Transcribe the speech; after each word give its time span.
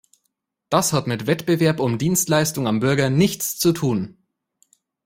Das 0.71 0.93
hat 0.93 1.05
mit 1.05 1.27
Wettbewerb 1.27 1.79
um 1.79 1.99
Dienstleistung 1.99 2.65
am 2.65 2.79
Bürger 2.79 3.11
nichts 3.11 3.59
zu 3.59 3.71
tun! 3.71 4.17